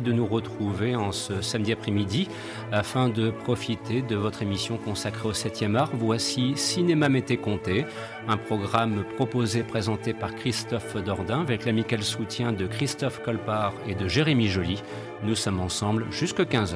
[0.00, 2.28] de nous retrouver en ce samedi après-midi
[2.72, 5.90] afin de profiter de votre émission consacrée au 7e art.
[5.94, 7.84] Voici Cinéma Mété Comté,
[8.28, 14.08] un programme proposé présenté par Christophe Dordain avec l'amical soutien de Christophe Colpart et de
[14.08, 14.82] Jérémy Joly.
[15.22, 16.74] Nous sommes ensemble jusqu'à 15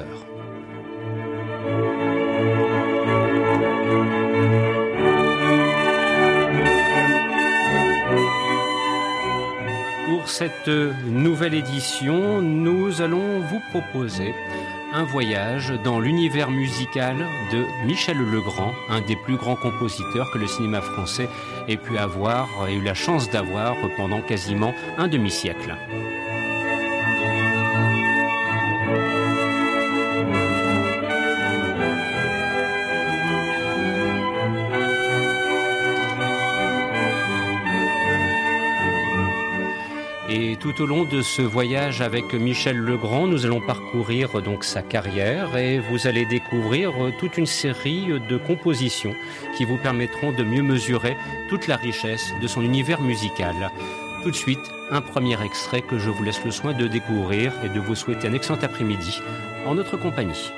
[10.39, 14.33] cette nouvelle édition, nous allons vous proposer
[14.93, 17.17] un voyage dans l'univers musical
[17.51, 21.27] de Michel Legrand, un des plus grands compositeurs que le cinéma français
[21.67, 25.75] ait pu avoir et eu la chance d'avoir pendant quasiment un demi-siècle.
[40.31, 44.83] Et tout au long de ce voyage avec Michel Legrand, nous allons parcourir donc sa
[44.83, 49.15] carrière et vous allez découvrir toute une série de compositions
[49.57, 51.17] qui vous permettront de mieux mesurer
[51.49, 53.71] toute la richesse de son univers musical.
[54.21, 54.59] Tout de suite,
[54.91, 58.27] un premier extrait que je vous laisse le soin de découvrir et de vous souhaiter
[58.27, 59.19] un excellent après-midi
[59.65, 60.51] en notre compagnie.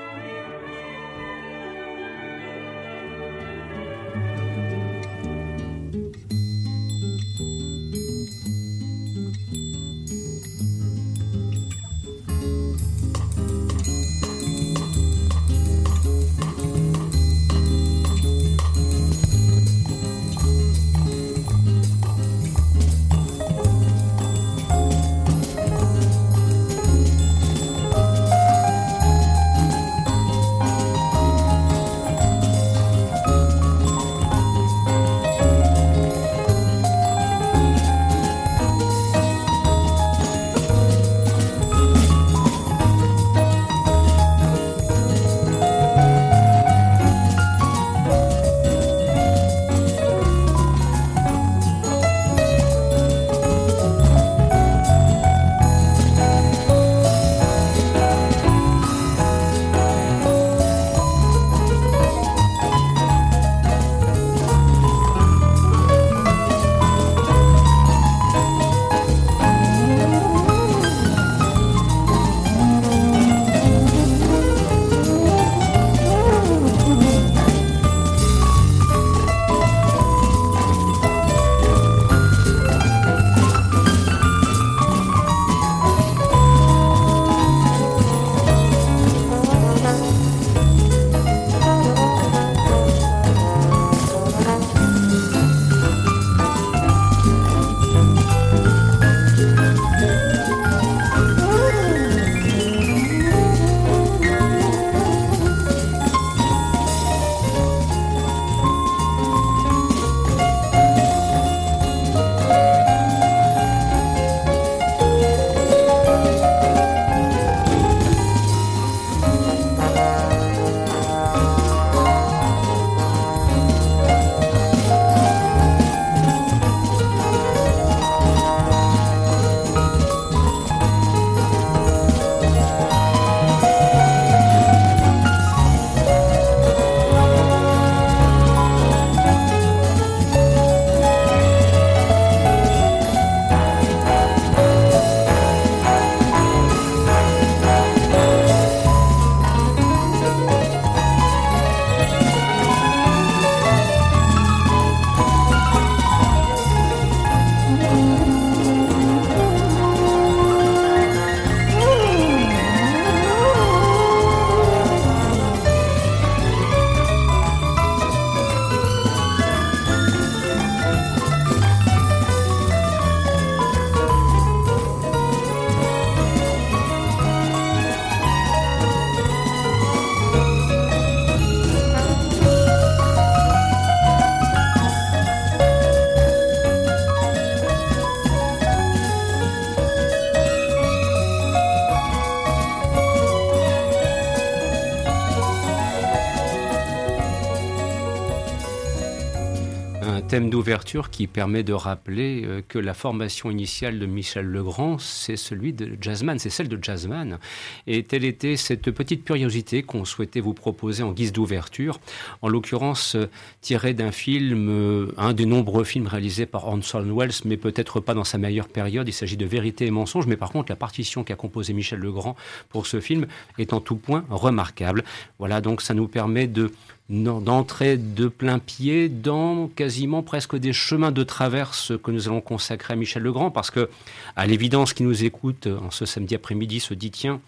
[200.49, 205.73] D'ouverture qui permet de rappeler euh, que la formation initiale de Michel Legrand, c'est celui
[205.73, 207.39] de jazzman, c'est celle de jazzman.
[207.87, 211.99] Et telle était cette petite curiosité qu'on souhaitait vous proposer en guise d'ouverture,
[212.41, 213.29] en l'occurrence euh,
[213.61, 218.13] tirée d'un film, euh, un des nombreux films réalisés par Orson Welles, mais peut-être pas
[218.13, 219.07] dans sa meilleure période.
[219.07, 222.35] Il s'agit de Vérité et mensonge, mais par contre la partition qu'a composée Michel Legrand
[222.69, 223.27] pour ce film
[223.57, 225.03] est en tout point remarquable.
[225.39, 226.71] Voilà, donc ça nous permet de
[227.11, 232.93] d'entrer de plein pied dans quasiment presque des chemins de traverse que nous allons consacrer
[232.93, 233.89] à Michel Legrand, parce que,
[234.37, 237.41] à l'évidence, qui nous écoute en ce samedi après-midi se dit tiens,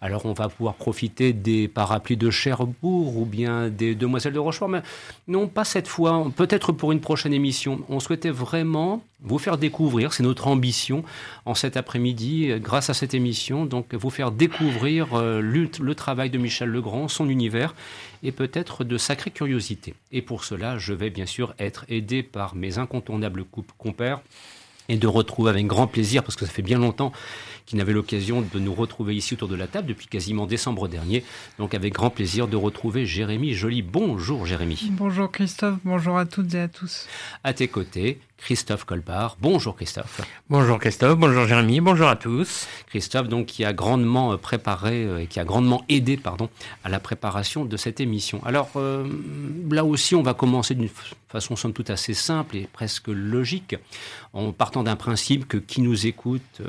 [0.00, 4.68] alors on va pouvoir profiter des parapluies de Cherbourg ou bien des demoiselles de Rochefort,
[4.68, 4.82] mais
[5.28, 7.80] non pas cette fois, peut-être pour une prochaine émission.
[7.88, 11.02] On souhaitait vraiment vous faire découvrir, c'est notre ambition
[11.46, 16.38] en cet après-midi, grâce à cette émission, donc vous faire découvrir euh, le, travail de
[16.38, 17.74] Michel Legrand, son univers
[18.22, 19.94] et peut-être de sacrées curiosités.
[20.12, 23.44] Et pour cela, je vais bien sûr être aidé par mes incontournables
[23.78, 24.20] compères
[24.88, 27.12] et de retrouver avec grand plaisir, parce que ça fait bien longtemps
[27.66, 31.24] qui n'avait l'occasion de nous retrouver ici autour de la table depuis quasiment décembre dernier.
[31.58, 33.82] Donc avec grand plaisir de retrouver Jérémy Joly.
[33.82, 34.90] Bonjour Jérémy.
[34.92, 37.06] Bonjour Christophe, bonjour à toutes et à tous.
[37.42, 39.38] À tes côtés, Christophe Colpart.
[39.40, 40.20] Bonjour Christophe.
[40.50, 42.66] Bonjour Christophe, bonjour Jérémy, bonjour à tous.
[42.88, 46.50] Christophe, donc, qui a grandement euh, préparé euh, et qui a grandement aidé, pardon,
[46.84, 48.42] à la préparation de cette émission.
[48.44, 49.08] Alors, euh,
[49.70, 50.90] là aussi, on va commencer d'une
[51.28, 53.76] façon somme toute assez simple et presque logique,
[54.34, 56.60] en partant d'un principe que qui nous écoute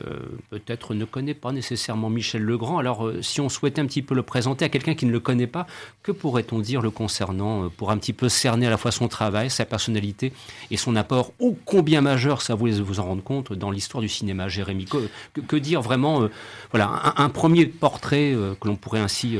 [0.49, 2.77] peut-être ne connaît pas nécessairement Michel Legrand.
[2.77, 5.47] Alors, si on souhaitait un petit peu le présenter à quelqu'un qui ne le connaît
[5.47, 5.67] pas,
[6.03, 9.49] que pourrait-on dire le concernant pour un petit peu cerner à la fois son travail,
[9.49, 10.33] sa personnalité
[10.71, 14.09] et son apport au combien majeur, ça vous vous en rendre compte, dans l'histoire du
[14.09, 14.85] cinéma, Jérémy?
[15.47, 16.31] Que, dire vraiment, euh,
[16.71, 19.37] voilà, un, premier portrait euh, que l'on pourrait ainsi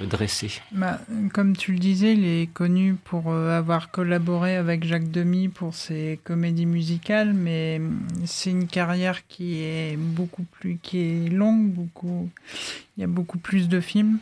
[0.00, 1.00] euh, dresser bah,
[1.32, 6.18] Comme tu le disais, il est connu pour avoir collaboré avec Jacques Demy pour ses
[6.24, 7.80] comédies musicales, mais
[8.24, 12.30] c'est une carrière qui est beaucoup plus, qui est longue, beaucoup,
[12.96, 14.18] il y a beaucoup plus de films.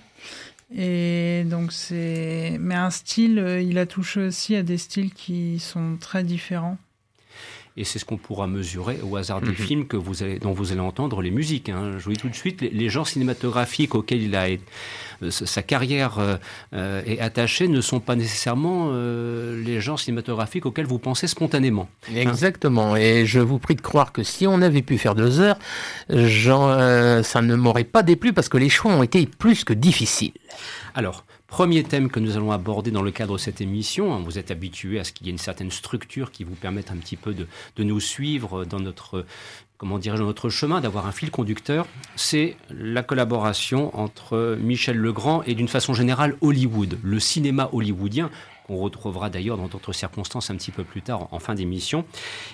[0.74, 5.96] Et donc c'est, mais un style, il a touché aussi à des styles qui sont
[6.00, 6.78] très différents
[7.76, 9.54] et c'est ce qu'on pourra mesurer au hasard des mhm.
[9.54, 11.68] films que vous allez, dont vous allez entendre les musiques.
[11.68, 11.94] Hein.
[11.98, 16.18] Je vous dis tout de suite, les, genres cinématographiques auxquels il a, euh, sa carrière
[16.18, 16.36] euh,
[16.74, 21.88] euh, est attachée ne sont pas nécessairement les genres cinématographiques auxquels vous pensez spontanément.
[22.08, 22.16] Hein.
[22.16, 25.58] Exactement, et je vous prie de croire que si on avait pu faire deux heures,
[26.08, 30.32] ça ne m'aurait pas déplu parce que les choix ont été plus que difficiles.
[30.94, 34.14] Alors, Premier thème que nous allons aborder dans le cadre de cette émission.
[34.14, 36.90] Hein, vous êtes habitué à ce qu'il y ait une certaine structure qui vous permette
[36.90, 37.46] un petit peu de,
[37.84, 39.26] nous suivre dans notre
[39.76, 45.68] comment notre chemin, d'avoir un fil conducteur, c'est la collaboration entre Michel Legrand et d'une
[45.68, 48.30] façon générale Hollywood, le cinéma hollywoodien,
[48.66, 52.06] qu'on retrouvera d'ailleurs dans d'autres circonstances un petit peu plus tard en fin d'émission.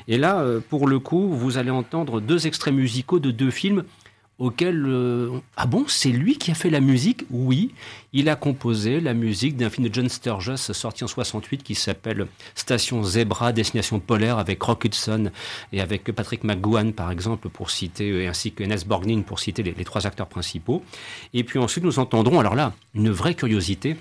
[0.09, 3.85] Et là, euh, pour le coup, vous allez entendre deux extraits musicaux de deux films
[4.38, 4.85] auquel...
[4.87, 7.25] Euh, ah bon, c'est lui qui a fait la musique?
[7.30, 7.73] Oui,
[8.12, 12.26] il a composé la musique d'un film de John Sturges sorti en 68 qui s'appelle
[12.54, 15.30] Station Zebra, Destination polaire avec Rock Hudson
[15.73, 19.62] et avec Patrick McGowan par exemple pour citer, et ainsi que Nes Borgnine pour citer
[19.62, 20.83] les trois acteurs principaux.
[21.35, 23.97] Et puis ensuite nous entendrons, alors là, une vraie curiosité,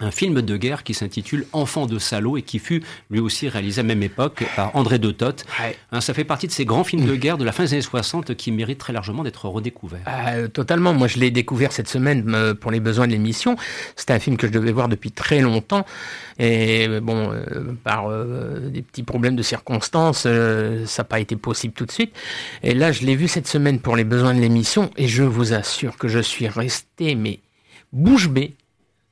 [0.00, 3.80] un film de guerre qui s'intitule Enfant de salaud et qui fut lui aussi réalisé
[3.80, 5.44] à la même époque par André de Toth.
[5.92, 7.82] Hein, ça fait partie de ces grands films de guerre de la fin des années
[7.82, 10.04] 60 qui méritent très largement d'être redécouverts.
[10.08, 10.92] Euh, totalement.
[10.92, 13.56] Moi, je l'ai découvert cette semaine euh, pour les besoins de l'émission.
[13.96, 15.86] C'était un film que je devais voir depuis très longtemps.
[16.38, 17.32] Et euh, bon,
[17.84, 18.08] par
[18.70, 22.14] des petits problèmes de circonstances, ça n'a pas été possible tout de suite.
[22.62, 25.52] Et là, je l'ai vu cette semaine pour les besoins de l'émission et je vous
[25.52, 27.40] assure que je suis resté, mais
[27.92, 28.56] bouche bée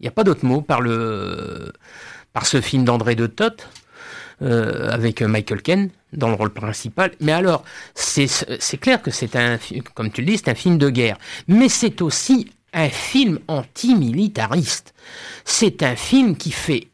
[0.01, 1.73] il n'y a pas d'autre mot par, le,
[2.33, 3.69] par ce film d'André de Toth.
[4.43, 7.13] Euh, avec Michael Ken dans le rôle principal.
[7.21, 7.63] Mais alors,
[7.95, 8.27] c'est
[8.81, 9.59] clair que c'est un,
[9.93, 11.19] comme tu le dis, c'est un film de guerre.
[11.47, 14.95] Mais c'est aussi un film antimilitariste.
[15.45, 16.89] C'est un film qui fait,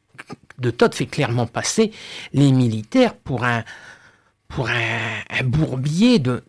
[0.58, 1.92] de Todd fait clairement passer
[2.32, 3.62] les militaires pour un,
[4.48, 6.42] pour un bourbier de,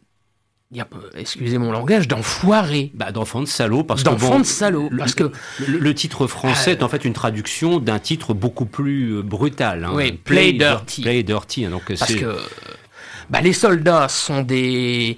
[1.16, 2.92] excusez mon langage, d'enfoiré.
[2.94, 4.10] Bah, d'enfant de salaud, parce que.
[4.10, 5.32] D'enfant de salaud, parce que.
[5.68, 9.86] Le, titre français est en fait une traduction d'un titre beaucoup plus euh, brutal.
[9.86, 9.92] Hein.
[9.94, 11.02] Oui, Play, Dirty.
[11.02, 11.66] Play Dirty.
[11.66, 12.38] Hein, donc parce que.
[13.30, 15.18] Bah, les soldats sont des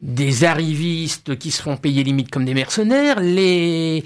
[0.00, 3.20] des arrivistes qui se font payer limite comme des mercenaires.
[3.20, 4.04] Les,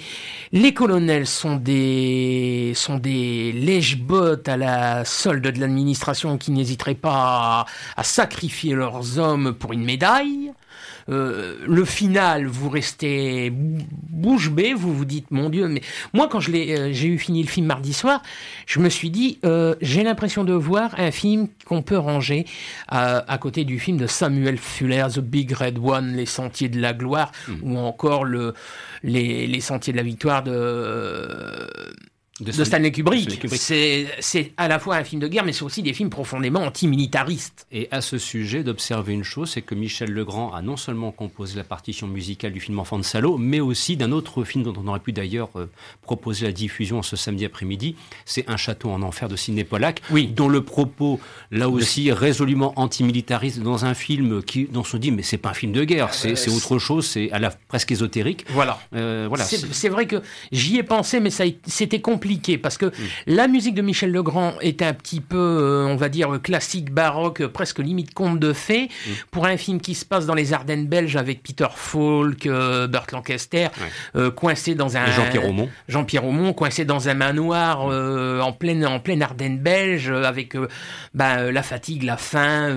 [0.53, 7.67] les colonels sont des, sont des lèche-bottes à la solde de l'administration qui n'hésiteraient pas
[7.97, 10.53] à, sacrifier leurs hommes pour une médaille.
[11.11, 16.40] Euh, le final, vous restez bouche bée, vous vous dites, mon Dieu, mais moi, quand
[16.40, 18.23] je l'ai, euh, j'ai eu fini le film mardi soir,
[18.67, 22.47] je me suis dit, euh, j'ai l'impression de voir un film qu'on peut ranger
[22.88, 26.93] à, côté du film de Samuel Fuller, The Big Red One, Les Sentiers de la
[26.93, 27.55] Gloire, hmm.
[27.62, 28.55] ou encore le,
[29.02, 31.67] les, les Sentiers de la Victoire de
[32.41, 33.47] de, Stanley Kubrick.
[33.51, 37.67] C'est à la fois un film de guerre, mais c'est aussi des films profondément antimilitaristes.
[37.73, 41.57] Et à ce sujet, d'observer une chose, c'est que Michel Legrand a non seulement composé
[41.57, 44.87] la partition musicale du film Enfant de Salaud, mais aussi d'un autre film dont on
[44.89, 45.67] aurait pu d'ailleurs euh,
[46.03, 47.97] proposer la diffusion ce samedi après-midi.
[48.25, 50.27] C'est Un château en enfer de Sidney Pollack, oui.
[50.27, 51.21] dont le propos,
[51.51, 55.51] là aussi, résolument antimilitariste dans un film qui, dont on se dit, mais c'est pas
[55.51, 58.47] un film de guerre, c'est bah, autre chose, c'est à la presque ésotérique.
[58.51, 58.81] Voilà.
[58.95, 59.45] Euh, voilà.
[59.45, 62.30] C'est vrai que j'y ai pensé, mais c'était compliqué
[62.63, 62.93] parce que mm.
[63.27, 67.47] la musique de Michel Legrand est un petit peu, euh, on va dire, classique, baroque,
[67.47, 68.85] presque limite conte de fées.
[68.85, 69.11] Mm.
[69.31, 73.13] Pour un film qui se passe dans les Ardennes belges avec Peter Falk, euh, Burt
[73.13, 73.69] Lancaster,
[74.17, 75.07] euh, coincé dans un.
[75.07, 75.69] Jean-Pierre Aumont.
[75.89, 80.57] Jean-Pierre Aumont, coincé dans un manoir en pleine, en pleine Ardennes belge avec
[81.15, 82.75] ben, la fatigue, la faim,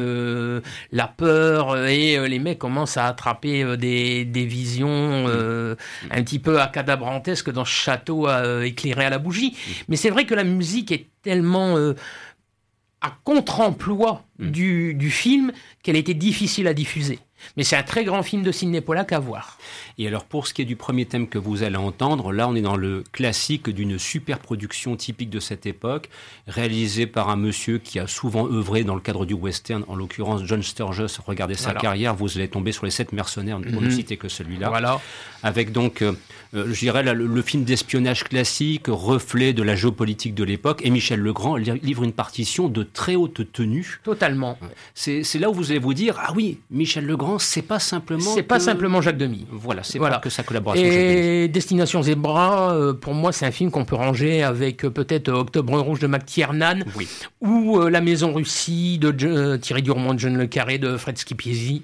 [0.91, 5.75] la peur et les mecs commencent à attraper des, des visions mm.
[6.11, 8.27] un petit peu acadabrantesques dans ce château
[8.61, 9.42] éclairé à la bougie.
[9.87, 11.93] Mais c'est vrai que la musique est tellement euh,
[13.01, 14.51] à contre-emploi mm.
[14.51, 15.51] du, du, film
[15.83, 17.19] qu'elle était difficile à diffuser.
[17.57, 19.57] Mais c'est un très grand film de Sidney Pollack à voir.
[19.97, 22.55] Et alors pour ce qui est du premier thème que vous allez entendre, là on
[22.55, 26.09] est dans le classique d'une super production typique de cette époque,
[26.47, 30.43] réalisée par un monsieur qui a souvent œuvré dans le cadre du western, en l'occurrence
[30.45, 31.19] John Sturges.
[31.25, 33.91] Regardez sa carrière, vous allez tomber sur les sept mercenaires, pour ne mhm.
[33.91, 34.69] citer que celui-là.
[34.69, 34.99] Voilà.
[35.43, 36.13] Avec donc, euh,
[36.53, 41.19] euh, je dirais, le, film d'espionnage classique, reflet de la géopolitique de l'époque, et Michel
[41.19, 43.99] Legrand livre une partition de très haute tenue.
[44.03, 44.57] Totalement.
[44.93, 48.31] C'est là où vous allez vous dire, ah oui, Michel Legrand, c'est pas simplement.
[48.33, 49.45] C'est pas simplement Jacques Demy.
[49.51, 50.17] Voilà c'est voilà.
[50.17, 50.83] que sa collaboration.
[50.85, 55.29] Et Destination Zebra, euh, pour moi, c'est un film qu'on peut ranger avec euh, peut-être
[55.29, 56.79] euh, Octobre Rouge de McTiernan
[57.41, 61.83] ou La Maison Russie de Thierry Durmont, de John Le Carré, de Fred Schipiesi.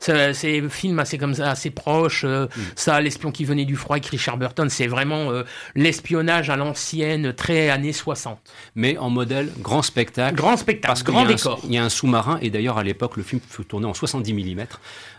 [0.00, 2.24] C'est un film assez comme ça, assez proche.
[2.24, 2.48] Mm.
[2.76, 5.30] Ça, l'espion qui venait du froid avec Richard Burton, c'est vraiment
[5.74, 8.38] l'espionnage à l'ancienne, très années 60.
[8.74, 10.36] Mais en modèle grand spectacle.
[10.36, 11.60] Grand spectacle, grand décor.
[11.64, 14.32] Il y a un sous-marin et d'ailleurs à l'époque le film fut tourné en 70
[14.32, 14.66] mm.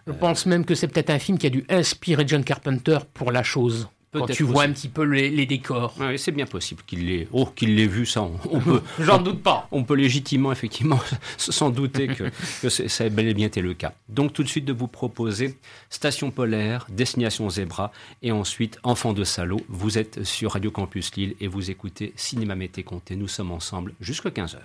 [0.07, 3.31] Je pense même que c'est peut-être un film qui a dû inspirer John Carpenter pour
[3.31, 3.88] la chose.
[4.12, 5.96] Quand tu vois un petit peu les, décors.
[6.18, 8.82] C'est bien possible qu'il l'ait oh, qu'il l'ait vu, ça, on, peut.
[9.00, 9.68] J'en doute pas.
[9.72, 11.00] On peut légitimement, effectivement,
[11.38, 13.94] s'en douter que, que ça a bel et bien été le cas.
[14.08, 15.58] Donc, tout de suite, de vous proposer
[15.89, 17.92] Station Polaire, Destination Zebra,
[18.24, 19.62] et ensuite Enfant de Salaud.
[19.68, 23.16] Vous êtes sur Radio Campus Lille et vous écoutez Cinéma Mété Comté.
[23.16, 24.58] Nous sommes ensemble jusqu'à 15h.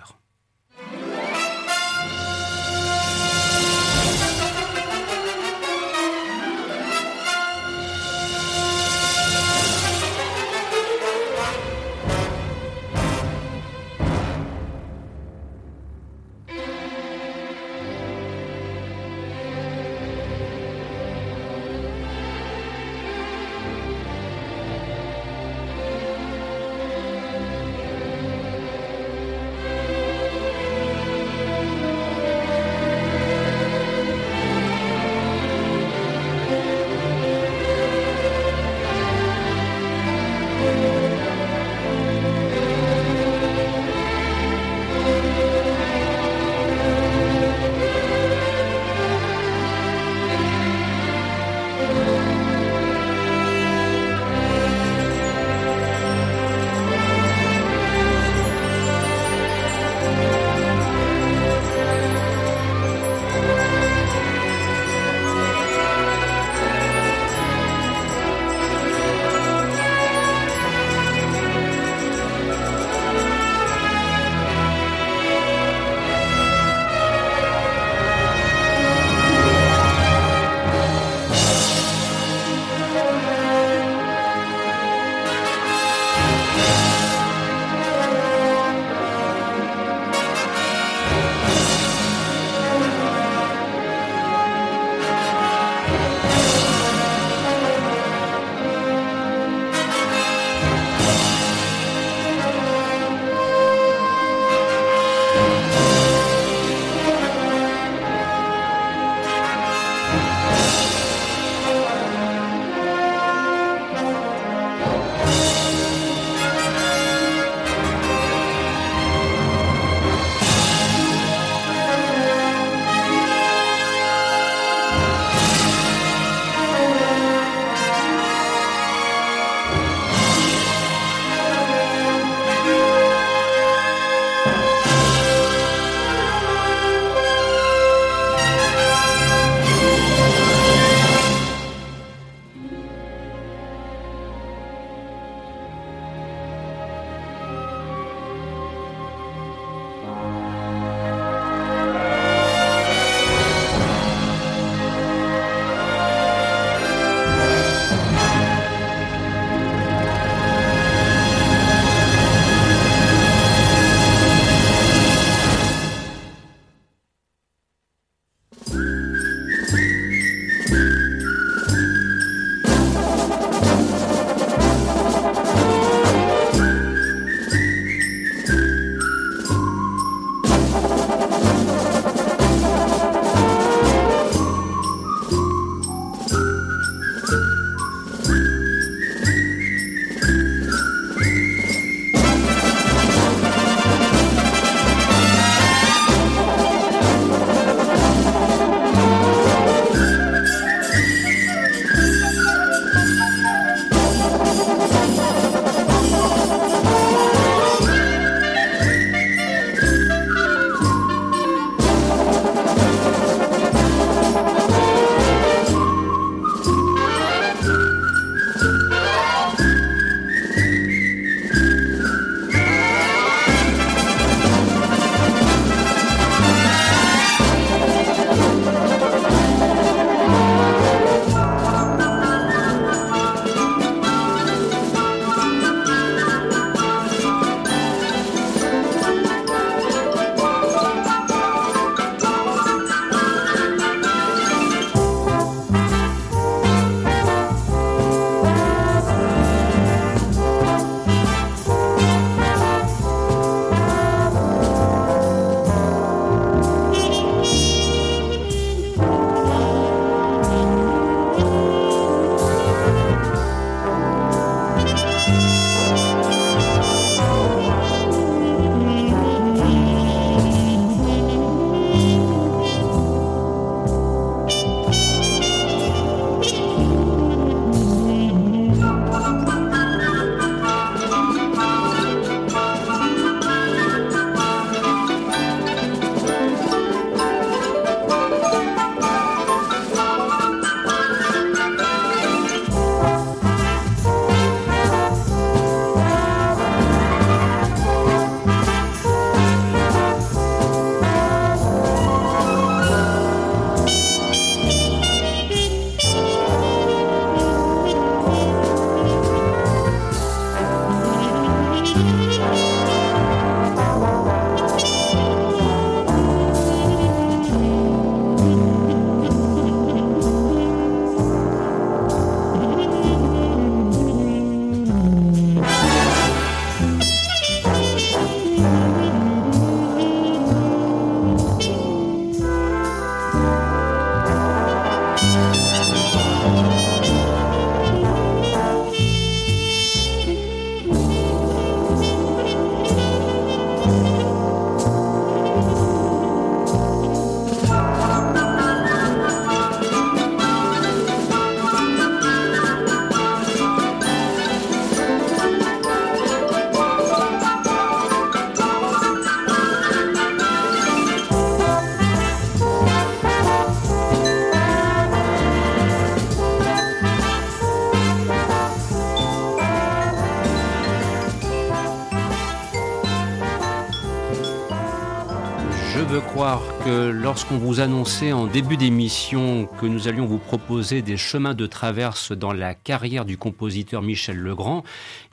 [377.45, 382.33] Lorsqu'on vous annonçait en début d'émission que nous allions vous proposer des chemins de traverse
[382.33, 384.83] dans la carrière du compositeur Michel Legrand,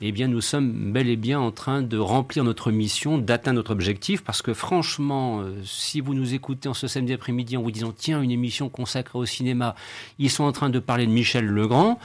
[0.02, 3.70] eh bien nous sommes bel et bien en train de remplir notre mission, d'atteindre notre
[3.70, 7.70] objectif, parce que franchement, euh, si vous nous écoutez en ce samedi après-midi en vous
[7.70, 9.74] disant tiens, une émission consacrée au cinéma,
[10.18, 11.98] ils sont en train de parler de Michel Legrand,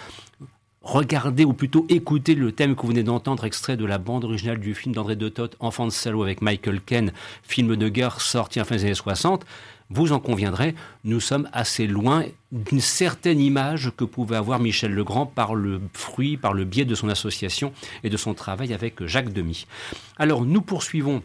[0.84, 4.60] regardez ou plutôt écoutez le thème que vous venez d'entendre, extrait de la bande originale
[4.60, 7.12] du film d'André de Toth, Enfant de salaud avec Michael Ken,
[7.43, 9.46] film de guerre sorti en fin des années 60,
[9.89, 15.26] vous en conviendrez, nous sommes assez loin d'une certaine image que pouvait avoir Michel Legrand
[15.26, 17.73] par le fruit, par le biais de son association
[18.04, 19.65] et de son travail avec Jacques Demy.
[20.17, 21.23] Alors nous poursuivons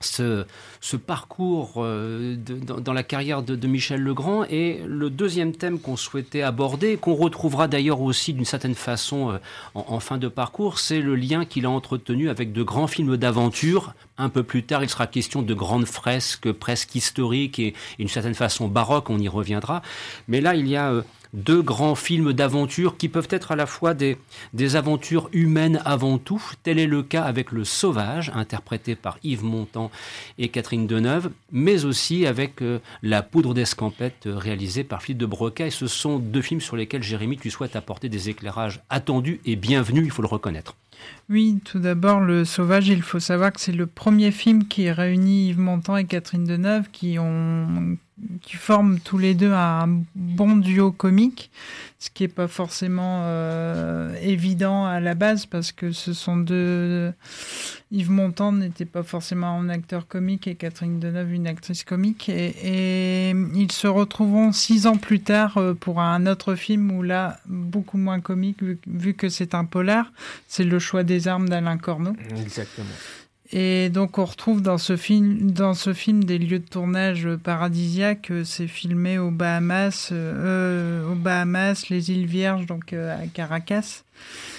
[0.00, 0.46] ce,
[0.80, 4.44] ce parcours euh, dans, la carrière de, Michel Legrand.
[4.44, 9.38] Et le deuxième thème qu'on souhaitait aborder, qu'on retrouvera d'ailleurs aussi d'une certaine façon euh,
[9.74, 13.94] en, fin de parcours, c'est le lien qu'il a entretenu avec de grands films d'aventure.
[14.16, 18.08] Un peu plus tard, il sera question de grandes fresques presque historiques et, et d'une
[18.08, 19.82] certaine façon baroques, on y reviendra.
[20.28, 20.90] Mais là, il y a...
[20.90, 24.18] Euh, deux grands films d'aventure qui peuvent être à la fois des,
[24.52, 26.42] des aventures humaines avant tout.
[26.62, 29.90] Tel est le cas avec Le Sauvage, interprété par Yves Montand
[30.38, 35.26] et Catherine Deneuve, mais aussi avec euh, La Poudre d'Escampette, euh, réalisée par Philippe de
[35.26, 35.66] Broca.
[35.66, 39.56] Et ce sont deux films sur lesquels Jérémy, tu souhaites apporter des éclairages attendus et
[39.56, 40.76] bienvenus, il faut le reconnaître.
[41.28, 45.48] Oui, tout d'abord, Le Sauvage, il faut savoir que c'est le premier film qui réunit
[45.48, 47.96] Yves Montand et Catherine Deneuve qui ont
[48.42, 51.50] qui forment tous les deux un bon duo comique,
[51.98, 57.12] ce qui n'est pas forcément euh, évident à la base parce que ce sont deux.
[57.92, 62.28] Yves Montand n'était pas forcément un acteur comique et Catherine Deneuve une actrice comique.
[62.28, 67.38] Et, ils se retrouveront six ans plus tard euh, pour un autre film où là,
[67.46, 70.12] beaucoup moins comique, vu que c'est un polar.
[70.48, 72.14] C'est Le choix des armes d'Alain Corneau.
[72.36, 72.86] Exactement.
[73.52, 78.32] Et donc on retrouve dans ce film, dans ce film des lieux de tournage paradisiaques.
[78.44, 84.04] C'est filmé aux Bahamas, euh, aux Bahamas, les îles Vierges, donc euh, à Caracas.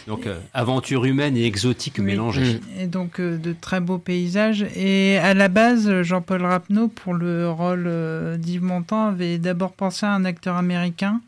[0.08, 2.06] Donc euh, aventure humaine et exotique oui.
[2.06, 2.60] mélangée.
[2.80, 4.66] Et donc euh, de très beaux paysages.
[4.76, 10.06] Et à la base, Jean-Paul Rapneau, pour le rôle euh, d'Yves Montand, avait d'abord pensé
[10.06, 11.22] à un acteur américain.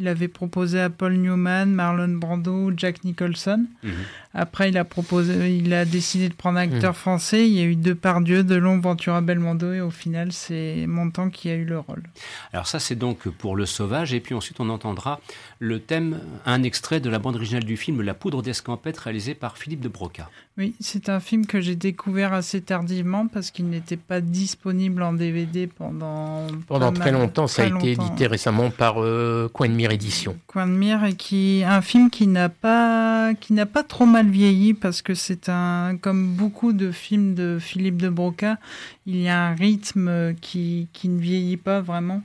[0.00, 3.66] Il avait proposé à Paul Newman, Marlon Brando, Jack Nicholson.
[3.82, 3.90] Mmh.
[4.32, 6.94] Après, il a proposé, il a décidé de prendre un acteur mmh.
[6.94, 7.46] français.
[7.46, 11.54] Il y a eu Depardieu, Delon, Ventura, Belmondo, et au final, c'est Montand qui a
[11.54, 12.02] eu le rôle.
[12.54, 15.20] Alors ça, c'est donc pour Le Sauvage, et puis ensuite, on entendra
[15.62, 19.58] le thème, un extrait de la bande originale du film La Poudre d'Escampette, réalisé par
[19.58, 20.30] Philippe de Broca.
[20.56, 25.12] Oui, c'est un film que j'ai découvert assez tardivement parce qu'il n'était pas disponible en
[25.12, 27.46] DVD pendant pendant très mal, longtemps.
[27.46, 30.38] Ça a été édité récemment par euh, Coin de Mire Édition.
[30.46, 34.30] Coin de Mire et qui un film qui n'a pas qui n'a pas trop mal
[34.30, 38.56] vieilli parce que c'est un comme beaucoup de films de Philippe de Broca,
[39.04, 42.22] il y a un rythme qui qui ne vieillit pas vraiment.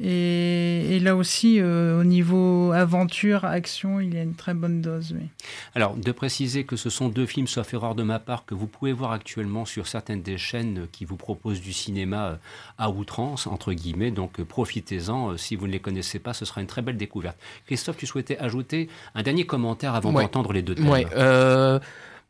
[0.00, 4.80] Et, et, là aussi, euh, au niveau aventure, action, il y a une très bonne
[4.80, 5.14] dose.
[5.18, 5.26] Oui.
[5.74, 8.66] Alors, de préciser que ce sont deux films, sauf erreur de ma part, que vous
[8.66, 12.38] pouvez voir actuellement sur certaines des chaînes qui vous proposent du cinéma
[12.78, 14.10] à outrance, entre guillemets.
[14.10, 15.36] Donc, profitez-en.
[15.36, 17.36] Si vous ne les connaissez pas, ce sera une très belle découverte.
[17.66, 20.22] Christophe, tu souhaitais ajouter un dernier commentaire avant ouais.
[20.22, 20.88] d'entendre les deux thèmes?
[20.88, 21.78] Ouais, euh...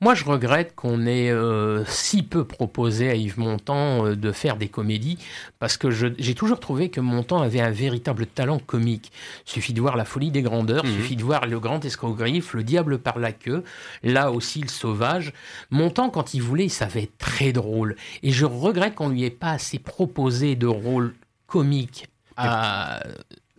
[0.03, 4.57] Moi, je regrette qu'on ait euh, si peu proposé à Yves Montand euh, de faire
[4.57, 5.17] des comédies,
[5.61, 9.13] parce que j'ai toujours trouvé que Montand avait un véritable talent comique.
[9.47, 10.97] Il suffit de voir La folie des grandeurs, il mmh.
[10.97, 13.63] suffit de voir Le grand escogriffe, Le diable par la queue,
[14.03, 15.33] là aussi Le sauvage.
[15.71, 17.95] Montand, quand il voulait, il savait être très drôle.
[18.25, 21.15] Et je regrette qu'on lui ait pas assez proposé de rôle
[21.47, 23.05] comique à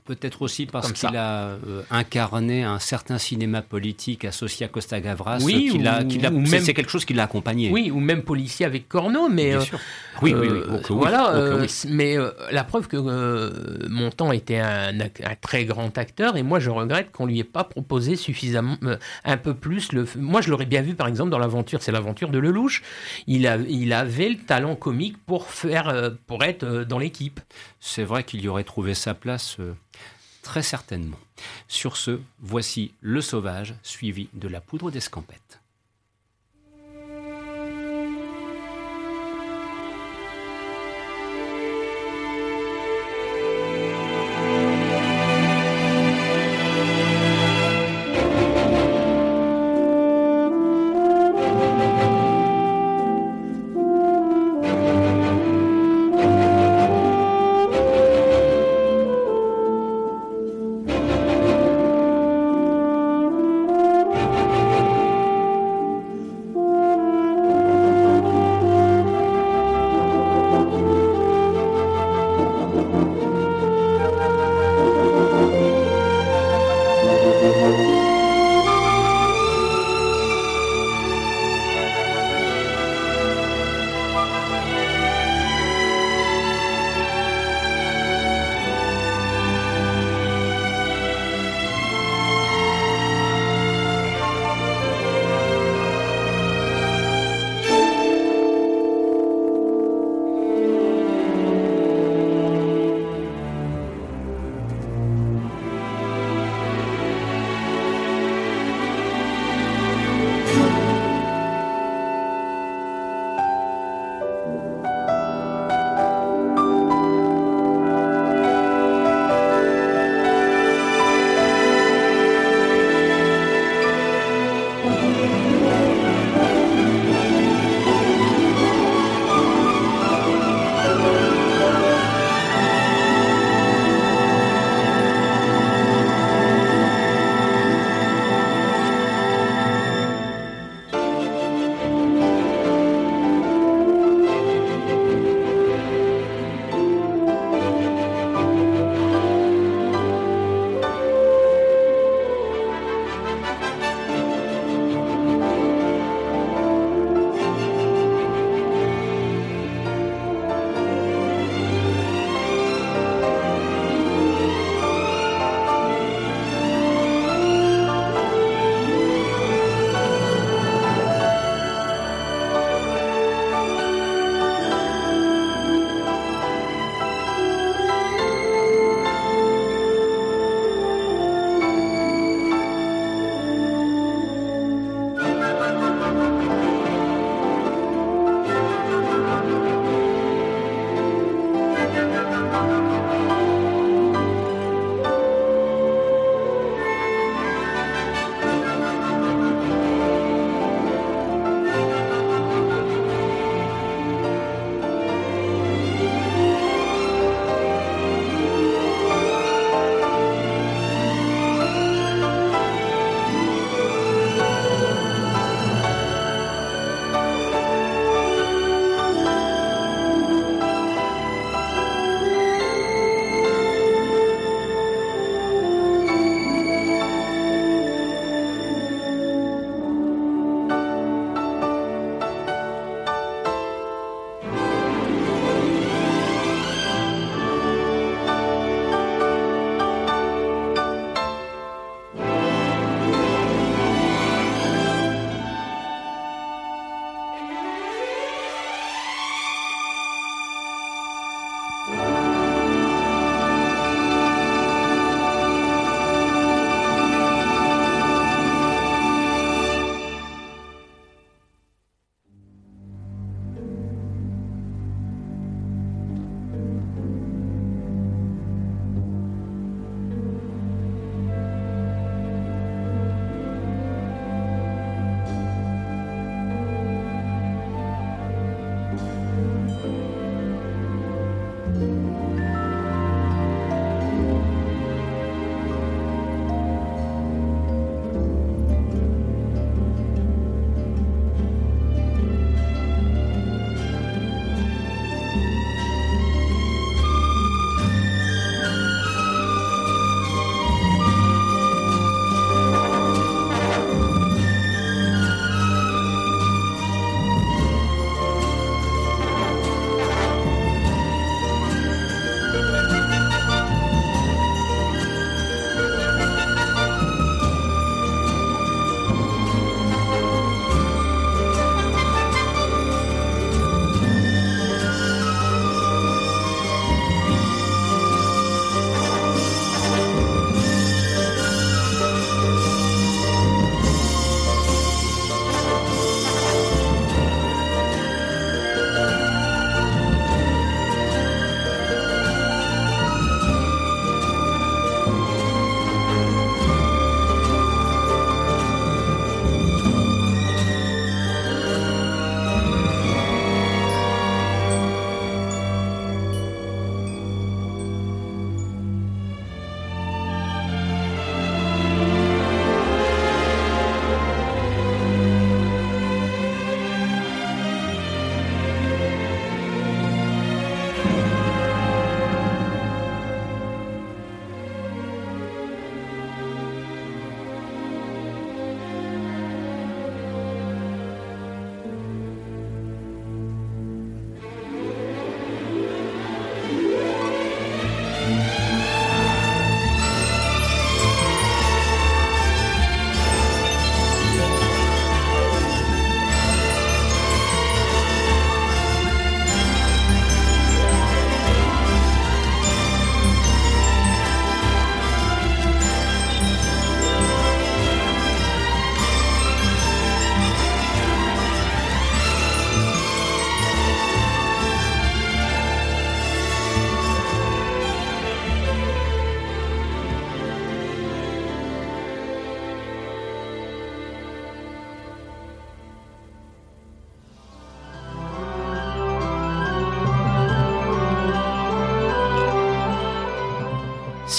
[0.05, 5.39] Peut-être aussi parce qu'il a euh, incarné un certain cinéma politique associé à Costa Gavras.
[5.43, 6.45] Oui, a, qui a, même...
[6.45, 7.71] c'est quelque chose qui l'a accompagné.
[7.71, 9.79] Oui, ou même policier avec Corneau, mais Bien euh, sûr.
[10.21, 10.59] Oui, oui, oui.
[10.67, 11.65] Euh, voilà.
[11.87, 12.17] mais
[12.51, 17.25] la preuve que Montand était un, un, très grand acteur, et moi je regrette qu'on
[17.25, 18.77] lui ait pas proposé suffisamment,
[19.23, 19.93] un peu plus.
[19.93, 22.83] Le, moi je l'aurais bien vu par exemple dans l'aventure, c'est l'aventure de Lelouch.
[23.27, 27.39] Il, a, il avait le talent comique pour faire, pour être dans l'équipe.
[27.79, 29.57] C'est vrai qu'il y aurait trouvé sa place.
[30.43, 31.17] Très certainement.
[31.67, 35.62] Sur ce, voici Le Sauvage, suivi de la poudre d'escampette.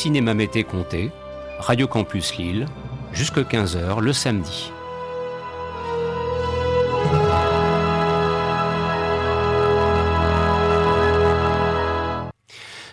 [0.04, 1.10] Cinéma Mété Comté,
[1.58, 2.66] Radio Campus Lille,
[3.14, 4.70] jusqu'à 15h le samedi.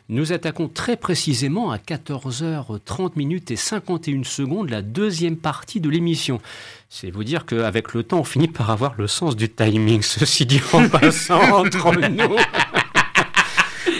[0.08, 6.40] Nous attaquons très précisément à 14h30 minutes et 51 secondes la deuxième partie de l'émission.
[6.88, 10.46] C'est vous dire qu'avec le temps, on finit par avoir le sens du timing, ceci
[10.46, 12.38] dit en passant entre nous.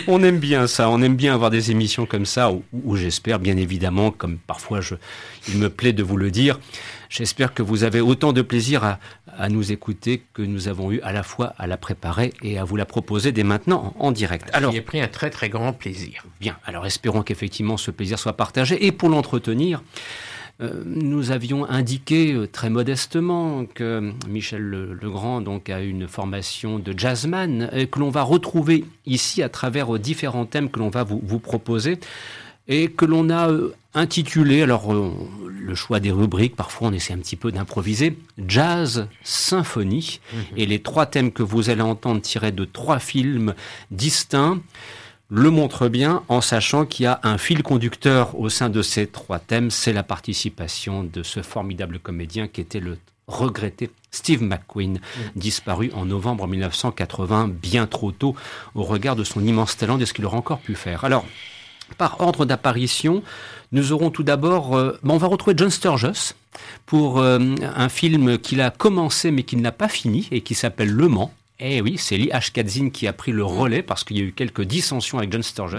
[0.06, 3.56] On aime bien ça, on aime bien avoir des émissions comme ça, où, j'espère bien
[3.56, 4.94] évidemment, comme parfois je,
[5.48, 6.58] il me plaît de vous le dire,
[7.08, 8.98] j'espère que vous avez autant de plaisir à,
[9.38, 12.64] à nous écouter que nous avons eu à la fois à la préparer et à
[12.64, 14.48] vous la proposer dès maintenant en, direct.
[14.52, 16.24] Alors, j'ai pris un très très grand plaisir.
[16.40, 18.86] Bien, alors espérons qu'effectivement ce plaisir soit partagé.
[18.86, 19.82] Et pour l'entretenir,
[20.84, 27.68] nous avions indiqué euh, très modestement que Michel Legrand donc, a une formation de jazzman
[27.72, 31.38] et que l'on va retrouver ici à travers différents thèmes que l'on va vous, vous
[31.38, 31.98] proposer
[32.68, 35.10] et que l'on a euh, intitulé, alors euh,
[35.44, 40.40] le choix des rubriques, parfois on essaie un petit peu d'improviser, Jazz Symphonie, mhm.
[40.56, 43.54] et les trois thèmes que vous allez entendre tirés de trois films
[43.90, 44.60] distincts
[45.34, 49.06] le montrent bien en sachant qu'il y a un fil conducteur au sein de ces
[49.06, 55.00] trois thèmes, c'est la participation de ce formidable comédien qui était le regretté Steve McQueen,
[55.00, 55.00] mhm.
[55.34, 58.36] disparu en novembre 1980, bien trop tôt,
[58.74, 61.02] au regard de son immense talent et ce qu'il aurait encore pu faire.
[61.04, 61.24] Alors,
[61.96, 63.22] par ordre d'apparition,
[63.72, 66.34] nous aurons tout d'abord, euh, on va retrouver John Sturges
[66.84, 67.38] pour euh,
[67.74, 71.32] un film qu'il a commencé mais qu'il n'a pas fini et qui s'appelle Le Mans.
[71.64, 74.32] Eh oui, c'est Lee Ashkadzin qui a pris le relais parce qu'il y a eu
[74.32, 75.76] quelques dissensions avec John Sturges.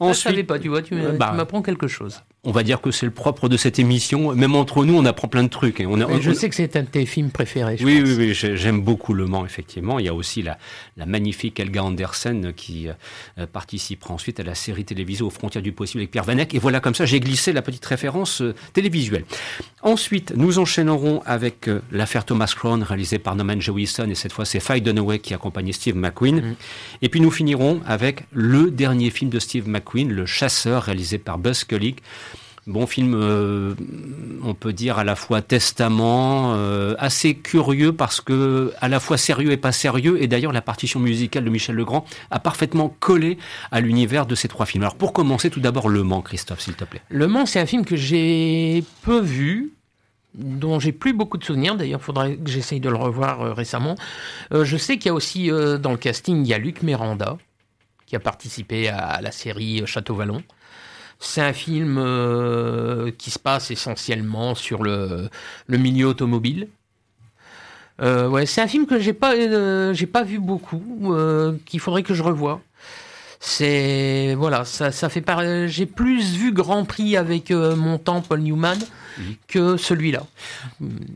[0.00, 2.90] Ensuite, je savais pas, tu vois, tu bah, m'apprends quelque chose on va dire que
[2.90, 4.34] c'est le propre de cette émission.
[4.34, 5.82] Même entre nous, on apprend plein de trucs.
[5.86, 7.76] On a, je sais que c'est un de tes films préférés.
[7.82, 9.98] oui, oui, oui, j'aime beaucoup Le Mans, effectivement.
[9.98, 10.56] Il y a aussi la,
[11.04, 16.00] magnifique Elga Andersen qui euh, participera ensuite à la série télévisée Aux frontières du possible
[16.00, 16.54] avec Pierre Vanek.
[16.54, 19.24] Et voilà, comme ça, j'ai glissé la petite référence euh, télévisuelle.
[19.82, 24.08] Ensuite, nous enchaînerons avec euh, l'affaire Thomas Crown, réalisée par Norman Jewison.
[24.08, 26.36] Et cette fois, c'est Faye Dunaway qui accompagne Steve McQueen.
[26.36, 26.56] Mm.
[27.02, 31.38] Et puis, nous finirons avec le dernier film de Steve McQueen, Le Chasseur, réalisé par
[31.38, 32.02] Buzz Kulik.
[32.66, 33.74] Bon film, euh,
[34.44, 39.16] on peut dire à la fois testament, euh, assez curieux parce que à la fois
[39.16, 40.22] sérieux et pas sérieux.
[40.22, 43.38] Et d'ailleurs, la partition musicale de Michel Legrand a parfaitement collé
[43.72, 44.84] à l'univers de ces trois films.
[44.84, 47.00] Alors pour commencer, tout d'abord Le Mans, Christophe, s'il te plaît.
[47.08, 49.72] Le Mans, c'est un film que j'ai peu vu
[50.34, 51.74] dont j'ai plus beaucoup de souvenirs.
[51.74, 53.96] D'ailleurs, il faudrait que j'essaye de le revoir euh, récemment.
[54.52, 57.36] je sais qu'il y a aussi dans le casting, il y a Luc Miranda
[58.10, 60.42] qui a participé à la série Château Vallon.
[61.20, 65.30] C'est un film euh, qui se passe essentiellement sur le,
[65.68, 66.66] milieu automobile.
[68.02, 71.14] Euh, ouais, c'est un film que j'ai pas, euh, pas vu beaucoup,
[71.66, 72.60] qu'il faudrait que je revoie.
[73.38, 75.24] C'est voilà, ça, ça fait
[75.68, 78.78] J'ai plus vu Grand Prix avec mon temps Paul Newman
[79.48, 80.26] que celui-là.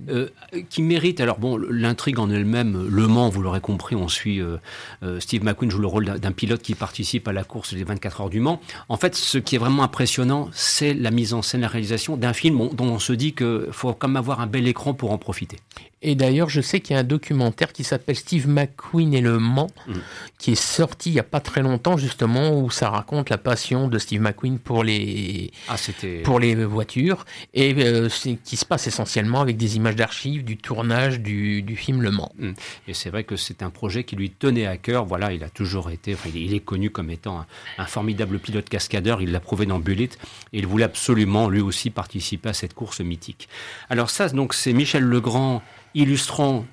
[0.09, 0.29] Euh,
[0.71, 4.57] qui mérite, alors bon, l'intrigue en elle-même, Le Mans, vous l'aurez compris, on suit euh,
[5.03, 8.23] euh, Steve McQueen joue le rôle d'un pilote qui participe à la course des 24
[8.23, 8.61] heures du Mans.
[8.89, 12.33] En fait, ce qui est vraiment impressionnant, c'est la mise en scène, la réalisation d'un
[12.33, 15.19] film dont on se dit qu'il faut quand même avoir un bel écran pour en
[15.19, 15.59] profiter.
[16.05, 19.39] Et d'ailleurs, je sais qu'il y a un documentaire qui s'appelle Steve McQueen et le
[19.39, 19.95] Mans, mm.
[20.39, 23.89] qui est sorti il n'y a pas très longtemps, justement, où ça raconte la passion
[23.89, 25.77] de Steve McQueen pour les, ah,
[26.23, 27.25] pour les voitures,
[27.55, 28.11] et euh,
[28.45, 32.33] qui se passe essentiellement avec des images d'archives du tournage du, du, film Le Mans.
[32.39, 32.53] Mm.
[32.87, 35.07] Et c'est vrai que c'est un projet qui lui tenait à cœur.
[35.07, 37.47] Voilà, il a toujours été, enfin, il est connu comme étant
[37.79, 40.11] un, formidable pilote cascadeur, il l'a prouvé dans Bullet,
[40.53, 43.49] et il voulait absolument, lui aussi, participer à cette course mythique.
[43.89, 45.63] Alors ça, donc, c'est Michel Legrand
[45.95, 46.65] illustrant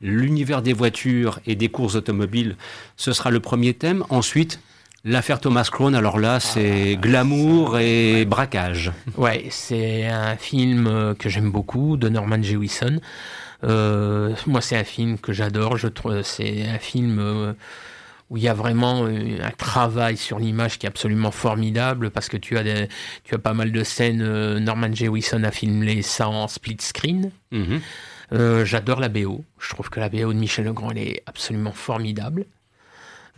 [0.00, 2.56] l'univers des voitures et des courses automobiles,
[2.96, 4.04] ce sera le premier thème.
[4.10, 4.60] Ensuite,
[5.04, 8.92] l'affaire Thomas Crown, alors là, c'est ah, glamour et braquage.
[9.16, 13.00] Ouais, c'est un film que j'aime beaucoup, de Norman Jewison.
[13.64, 15.76] Euh, moi, c'est un film que j'adore.
[15.76, 17.52] Je trouve c'est un film euh,
[18.30, 22.36] où il y a vraiment un travail sur l'image qui est absolument formidable parce que
[22.36, 22.88] tu as des,
[23.24, 24.22] tu as pas mal de scènes.
[24.22, 27.30] Euh, Norman Jewison a filmé ça en split screen.
[27.50, 27.80] Mhm.
[28.32, 29.44] Euh, j'adore la BO.
[29.58, 32.44] Je trouve que la BO de Michel Legrand, elle est absolument formidable.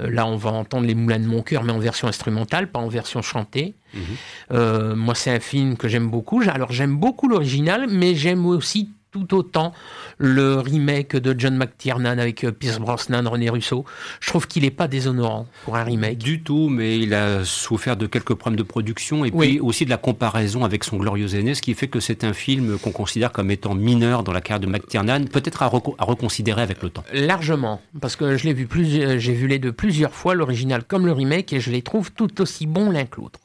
[0.00, 2.80] Euh, là, on va entendre Les Moulins de mon cœur, mais en version instrumentale, pas
[2.80, 3.74] en version chantée.
[3.94, 4.00] Mhm.
[4.52, 6.42] Euh, moi, c'est un film que j'aime beaucoup.
[6.42, 9.72] Alors, j'aime beaucoup l'original, mais j'aime aussi tout autant
[10.18, 13.84] le remake de John McTiernan avec euh, Pierce Brosnan, René Russo.
[14.20, 16.18] Je trouve qu'il n'est pas déshonorant pour un remake.
[16.18, 19.90] Du tout, mais il a souffert de quelques problèmes de production et puis aussi de
[19.90, 23.32] la comparaison avec son glorieux aîné, ce qui fait que c'est un film qu'on considère
[23.32, 27.04] comme étant mineur dans la carrière de McTiernan, peut-être à, reconsidérer avec le temps.
[27.12, 31.06] Largement, parce que je l'ai vu plus, j'ai vu les deux plusieurs fois, l'original comme
[31.06, 33.40] le remake, et je les trouve tout aussi bons l'un que l'autre.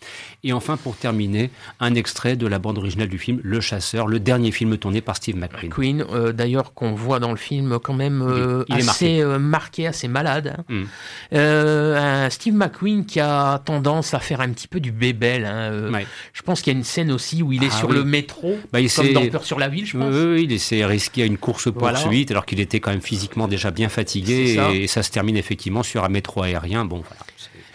[0.47, 4.19] Et enfin, pour terminer, un extrait de la bande originale du film Le Chasseur, le
[4.19, 5.71] dernier film tourné par Steve McQueen.
[5.71, 9.87] Queen, euh, d'ailleurs, qu'on voit dans le film quand même euh, assez euh, marqué.
[9.87, 10.55] assez malade.
[10.69, 10.85] Hein.
[11.31, 12.29] Mm.
[12.29, 15.45] Steve McQueen qui a tendance à faire un petit peu du bébel.
[15.45, 15.89] Hein,
[16.31, 18.59] je pense qu'il y a une scène aussi où il est ah sur le métro,
[18.71, 20.13] bah, il comme dans Peur sur la ville, je pense.
[20.13, 23.71] Oui, il s'est risqué à une course poursuite alors qu'il était quand même physiquement déjà
[23.71, 26.85] bien fatigué et, ça se termine effectivement sur un métro aérien.
[26.85, 27.25] Bon, voilà.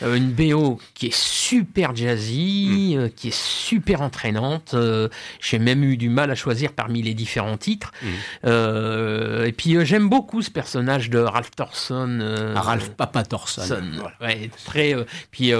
[0.02, 2.98] Euh, une BO qui est super jazzy, mm.
[2.98, 4.72] euh, qui est super entraînante.
[4.74, 5.08] Euh,
[5.40, 7.92] j'ai même eu du mal à choisir parmi les différents titres.
[8.02, 9.44] Mm.
[9.46, 12.52] et puis j'aime beaucoup ce personnage de Ralph Thorson.
[12.54, 13.82] Ah, Ralph Papa Thorson.
[14.20, 14.94] Ouais, très.
[15.30, 15.52] puis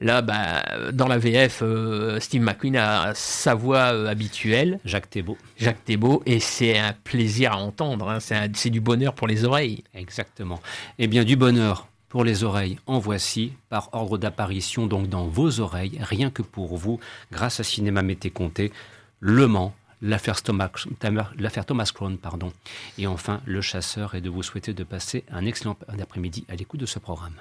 [0.00, 1.62] là, bah, dans la VF,
[2.20, 4.78] Steve McQueen a sa voix habituelle.
[4.84, 5.38] Jacques Thébault.
[5.58, 8.08] Jacques Thébault, et c'est un plaisir à entendre.
[8.08, 8.18] Hein.
[8.20, 9.84] C'est du bonheur pour les oreilles.
[9.94, 10.60] Exactement.
[10.98, 15.60] Eh bien, du bonheur pour les oreilles, en voici, par ordre d'apparition, donc dans vos
[15.60, 17.00] oreilles, rien que pour vous,
[17.32, 18.72] grâce à Cinéma Mété Comté,
[19.20, 22.16] Le Mans, l'affaire Thomas, Crown.
[22.98, 26.80] Et enfin, Le Chasseur, et de vous souhaiter de passer un excellent après-midi à l'écoute
[26.80, 27.40] de ce programme.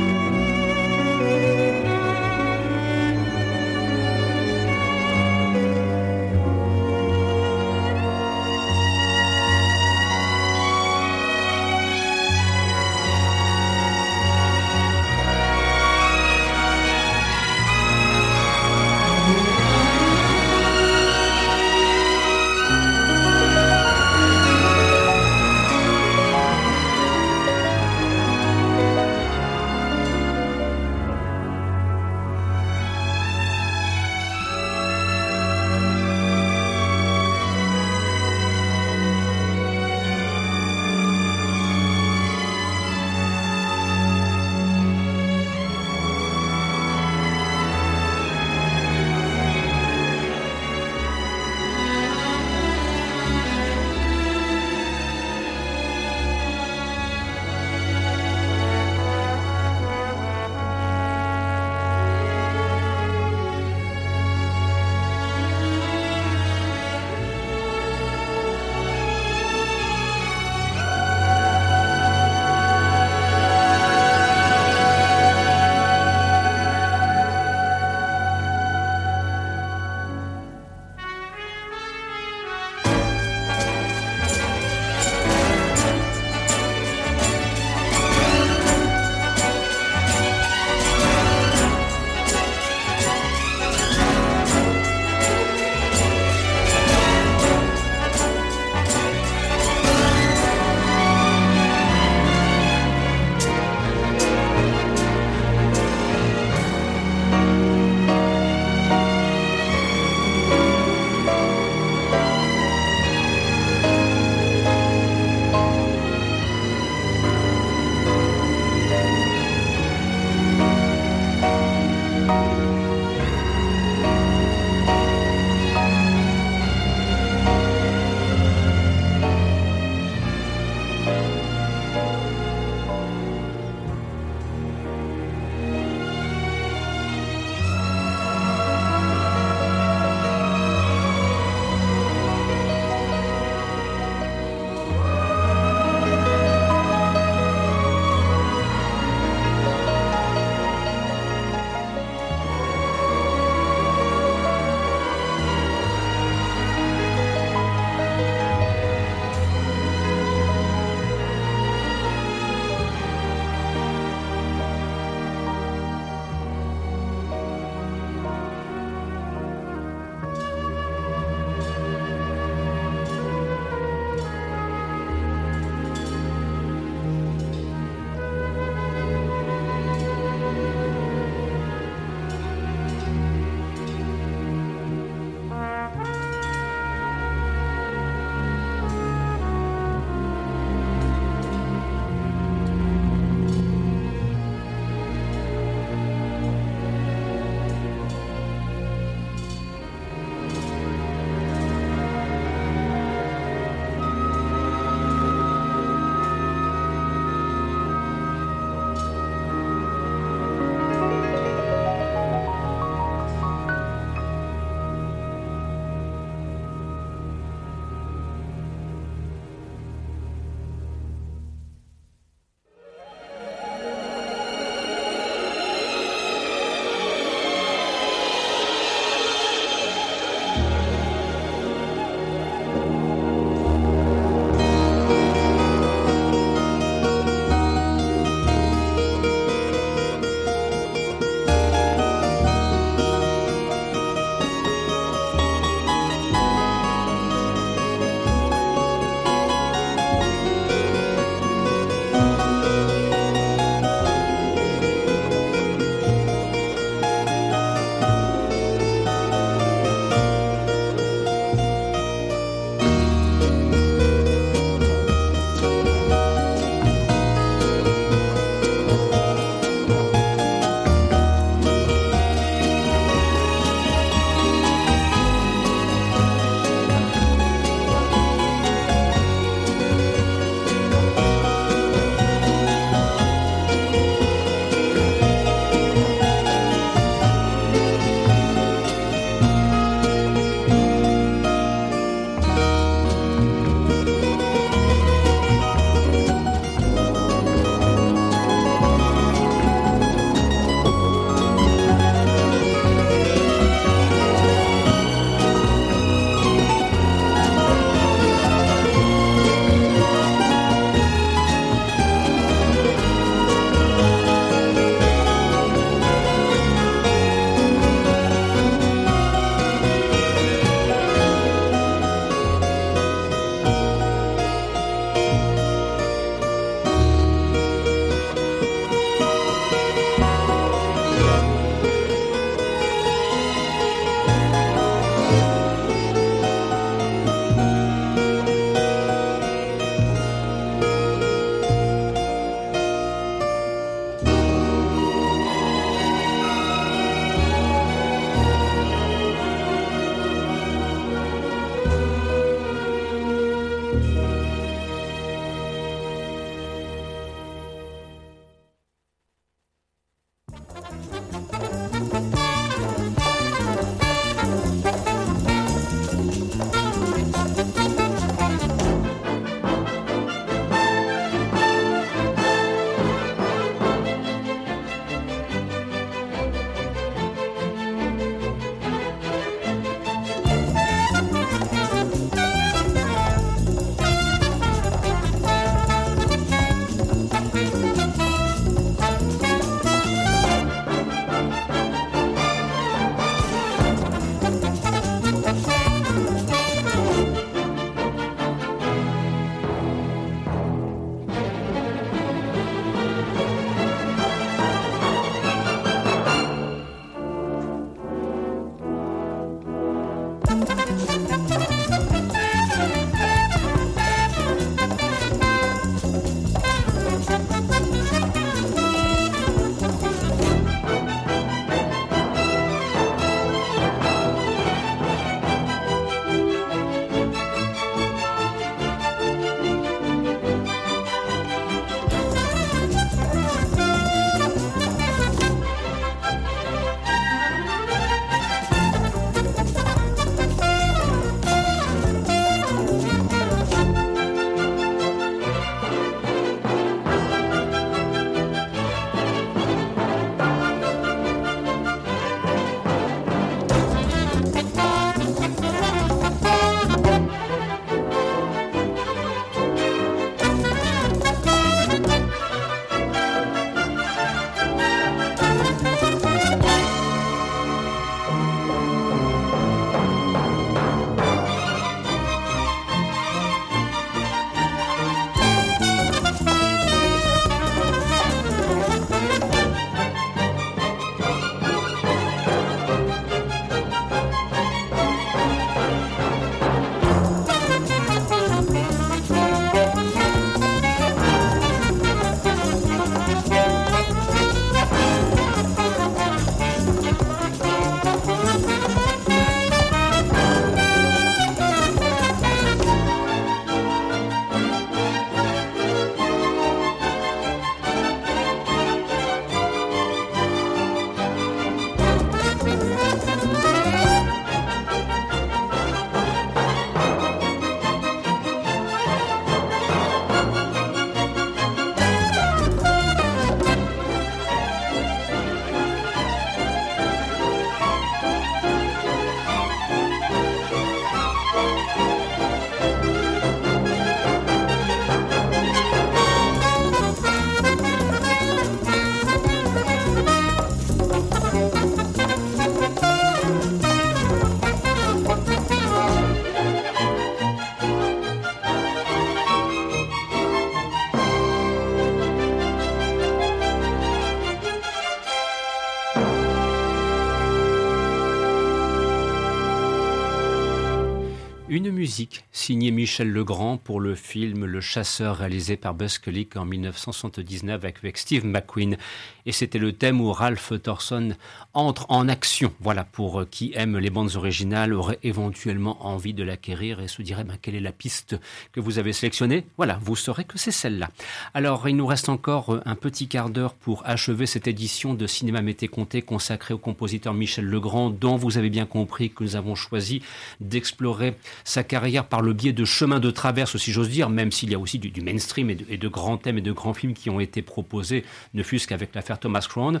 [561.70, 566.18] Une musique signée Michel Legrand pour le film Le Chasseur réalisé par Buzz
[566.56, 568.96] en 1979 avec Steve McQueen.
[569.44, 571.34] Et c'était le thème où Ralph Thorson
[571.74, 572.72] entre en action.
[572.80, 577.20] Voilà, pour euh, qui aime les bandes originales, aurait éventuellement envie de l'acquérir et se
[577.20, 578.36] dirait ben, quelle est la piste
[578.72, 579.66] que vous avez sélectionnée?
[579.76, 581.10] Voilà, vous saurez que c'est celle-là.
[581.52, 585.26] Alors, il nous reste encore euh, un petit quart d'heure pour achever cette édition de
[585.26, 589.56] Cinéma Mété Comté consacrée au compositeur Michel Legrand, dont vous avez bien compris que nous
[589.56, 590.22] avons choisi
[590.60, 591.34] d'explorer
[591.64, 594.74] sa carrière par le biais de chemins de traverse, si j'ose dire, même s'il y
[594.74, 597.62] a aussi du, mainstream et de, grands thèmes et de grands films qui ont été
[597.62, 600.00] proposés, ne fût-ce qu'avec l'affaire Thomas Crown,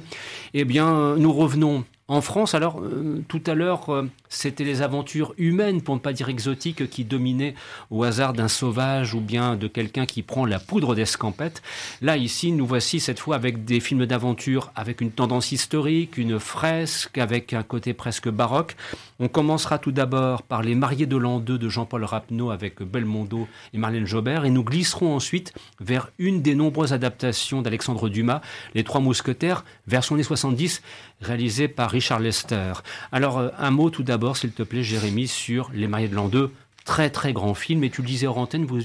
[0.54, 5.34] eh bien, nous revenons en France, alors, euh, tout à l'heure, euh, c'était les aventures
[5.36, 7.54] humaines, pour ne pas dire exotiques, qui dominaient
[7.90, 11.62] au hasard d'un sauvage ou bien de quelqu'un qui prend la poudre d'escampette.
[12.00, 16.40] Là, ici, nous voici cette fois avec des films d'aventure avec une tendance historique, une
[16.40, 18.74] fresque, avec un côté presque baroque.
[19.20, 23.48] On commencera tout d'abord par Les Mariés de l'an 2 de Jean-Paul Rapneau avec Belmondo
[23.74, 28.40] et Marlène Jobert, et nous glisserons ensuite vers une des nombreuses adaptations d'Alexandre Dumas,
[28.74, 30.80] Les Trois Mousquetaires, version des 70,
[31.20, 32.74] réalisée par Richard Lester.
[33.10, 36.28] Alors, euh, un mot tout d'abord, s'il te plaît, Jérémy, sur Les Mariés de l'an
[36.28, 36.52] 2
[36.84, 37.84] très très grand film.
[37.84, 38.80] Et tu le disais hors antenne, vous,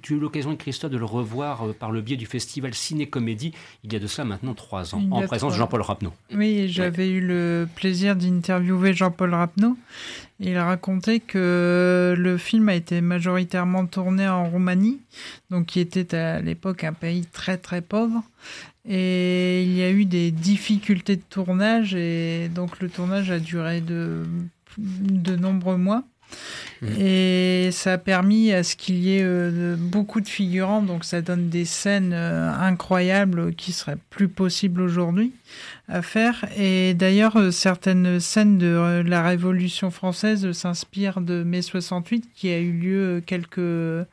[0.00, 3.52] tu as eu l'occasion, Christophe, de le revoir euh, par le biais du festival Ciné-Comédie
[3.82, 6.12] il y a de cela maintenant trois ans, en présence de Jean-Paul Rapneau.
[6.32, 9.76] Oui, j'avais eu le plaisir d'interviewer Jean-Paul Rapneau.
[10.38, 15.00] Il racontait que le film a été majoritairement tourné en Roumanie,
[15.50, 18.22] donc qui était à l'époque un pays très très pauvre.
[18.86, 23.80] Et il y a eu des difficultés de tournage et donc le tournage a duré
[23.80, 24.24] de,
[24.78, 26.04] de nombreux mois.
[26.82, 26.86] Mmh.
[27.00, 31.22] Et ça a permis à ce qu'il y ait euh, beaucoup de figurants, donc ça
[31.22, 35.32] donne des scènes euh, incroyables qui seraient plus possibles aujourd'hui
[35.88, 36.44] à faire.
[36.56, 42.58] Et d'ailleurs, euh, certaines scènes de la Révolution française s'inspirent de mai 68, qui a
[42.60, 44.06] eu lieu quelques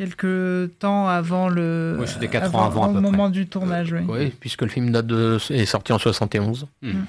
[0.00, 1.98] quelques temps avant le.
[2.00, 2.88] Oui, c'était 4 ans avant.
[2.88, 4.00] Au moment du tournage, oui.
[4.08, 6.66] Oui, puisque le film date de, est sorti en 71.
[6.80, 6.88] Mmh.
[6.88, 7.06] Mmh.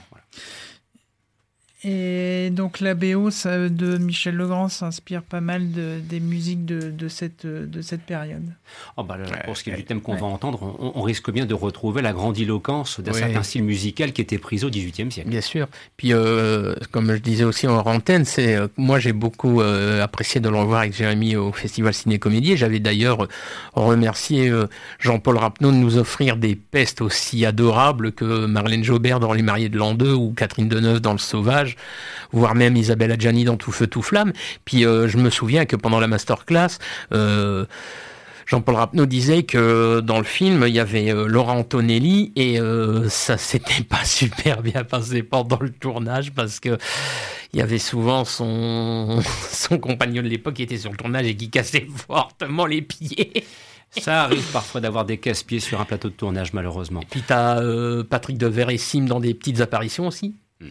[1.83, 7.07] Et donc la BO de Michel Legrand s'inspire pas mal de, des musiques de, de,
[7.07, 8.43] cette, de cette période.
[8.97, 11.55] Oh bah pour ce qui est du thème qu'on va entendre, on, risque bien de
[11.55, 15.29] retrouver la grandiloquence d'un certain style musical qui était pris au XVIIIe siècle.
[15.29, 15.67] Bien sûr.
[15.97, 20.39] Puis euh, comme je disais aussi en antenne, c'est euh, moi j'ai beaucoup euh, apprécié
[20.39, 22.57] de le revoir avec Jérémy au Festival Ciné-Comédie.
[22.57, 23.27] J'avais d'ailleurs
[23.73, 24.51] remercié
[24.99, 29.69] Jean-Paul Rapneau de nous offrir des pestes aussi adorables que Marlène Jobert dans Les Mariés
[29.69, 31.70] de l'an 2 ou Catherine Deneuve dans Le Sauvage
[32.31, 34.33] voire même Isabelle Adjani dans Tout Feu, Tout Flamme.
[34.65, 36.79] Puis euh, je me souviens que pendant la masterclass,
[37.13, 37.65] euh,
[38.45, 42.59] Jean-Paul Rapneau disait que dans le film, il y avait euh, Laura Antonelli et
[43.09, 46.77] ça s'était pas super bien passé pendant le tournage parce que
[47.53, 51.35] il y avait souvent son, son compagnon de l'époque qui était sur le tournage et
[51.35, 53.43] qui cassait fortement les pieds.
[53.99, 57.01] Ça arrive parfois d'avoir des casse-pieds sur un plateau de tournage, malheureusement.
[57.01, 57.61] Et puis tu as
[58.09, 60.33] Patrick de Sim dans des petites apparitions aussi.
[60.61, 60.69] Mm.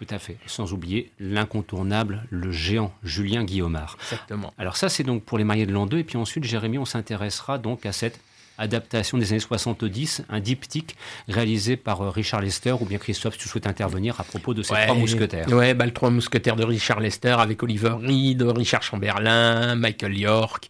[0.00, 0.36] Tout à fait.
[0.46, 3.98] Sans oublier l'incontournable, le géant Julien Guillaumard.
[4.02, 4.54] Exactement.
[4.58, 5.98] Alors ça, c'est donc pour les mariés de l'an 2.
[5.98, 8.18] Et puis ensuite, Jérémy, on s'intéressera donc à cette
[8.58, 10.96] adaptation des années 70, un diptyque
[11.28, 14.62] réalisé par euh, Richard Lester, ou bien Christophe, si tu souhaites intervenir à propos de
[14.62, 15.48] ces trois mousquetaires.
[15.48, 20.68] Ouais, bah, le trois mousquetaires de Richard Lester avec Oliver Reed, Richard Chamberlain, Michael York,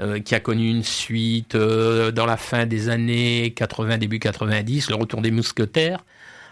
[0.00, 4.90] euh, qui a connu une suite euh, dans la fin des années 80, début 90,
[4.90, 6.04] le retour des mousquetaires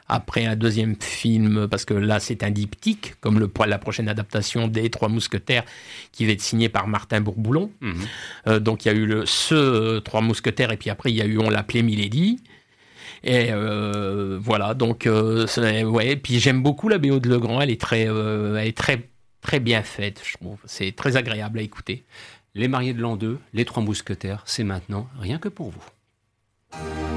[0.09, 4.66] après un deuxième film, parce que là c'est un diptyque, comme le, la prochaine adaptation
[4.66, 5.64] des Trois Mousquetaires
[6.12, 7.70] qui va être signé par Martin Bourboulon.
[7.80, 7.94] Mhm.
[8.46, 11.16] Euh, donc il y a eu le, ce euh, Trois Mousquetaires, et puis après il
[11.16, 12.40] y a eu On l'appelait Milady.
[13.24, 16.16] Et euh, voilà, donc ouais.
[16.16, 17.61] Puis j'aime beaucoup la BO de Legrand.
[17.61, 19.09] Elle est très, elle est très,
[19.40, 20.22] très bien faite.
[20.24, 20.59] Je trouve.
[20.66, 22.04] C'est très agréable à écouter.
[22.54, 27.07] Les mariés de l'an 2, les trois mousquetaires, c'est maintenant rien que pour vous.